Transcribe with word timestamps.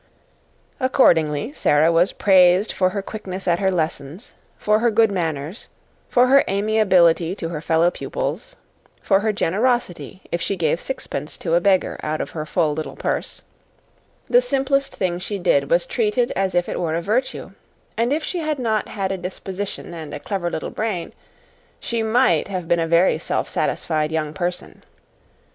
Accordingly, 0.79 1.53
Sara 1.53 1.91
was 1.91 2.11
praised 2.11 2.71
for 2.71 2.89
her 2.89 3.03
quickness 3.03 3.47
at 3.47 3.59
her 3.59 3.69
lessons, 3.69 4.33
for 4.57 4.79
her 4.79 4.89
good 4.89 5.11
manners, 5.11 5.69
for 6.09 6.25
her 6.25 6.43
amiability 6.49 7.35
to 7.35 7.49
her 7.49 7.61
fellow 7.61 7.91
pupils, 7.91 8.55
for 9.03 9.19
her 9.19 9.31
generosity 9.31 10.23
if 10.31 10.41
she 10.41 10.55
gave 10.55 10.81
sixpence 10.81 11.37
to 11.37 11.53
a 11.53 11.61
beggar 11.61 11.99
out 12.01 12.19
of 12.19 12.31
her 12.31 12.47
full 12.47 12.73
little 12.73 12.95
purse; 12.95 13.43
the 14.25 14.41
simplest 14.41 14.95
thing 14.95 15.19
she 15.19 15.37
did 15.37 15.69
was 15.69 15.85
treated 15.85 16.31
as 16.35 16.55
if 16.55 16.67
it 16.67 16.79
were 16.79 16.95
a 16.95 17.01
virtue, 17.03 17.51
and 17.95 18.11
if 18.11 18.23
she 18.23 18.39
had 18.39 18.57
not 18.57 18.89
had 18.89 19.11
a 19.11 19.17
disposition 19.19 19.93
and 19.93 20.15
a 20.15 20.19
clever 20.19 20.49
little 20.49 20.71
brain, 20.71 21.13
she 21.79 22.01
might 22.01 22.47
have 22.47 22.67
been 22.67 22.79
a 22.79 22.87
very 22.87 23.19
self 23.19 23.47
satisfied 23.47 24.11
young 24.11 24.33
person. 24.33 24.83